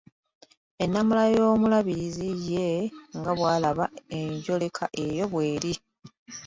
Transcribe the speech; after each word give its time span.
Ennamula 0.83 1.23
y’omuluubirizi 1.35 2.27
ye 2.49 2.67
nga 3.17 3.31
bw’alaba 3.37 3.85
enjoleka 4.19 4.85
eyo 5.05 5.25
bw’eri. 5.31 5.73